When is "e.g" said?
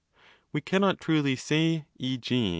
1.99-2.25